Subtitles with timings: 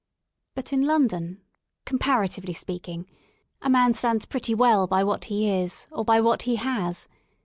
[0.29, 1.43] * But in London,
[1.85, 3.05] comparatively speaking,
[3.61, 7.07] a man M stands pretty well by what he is or by what he has.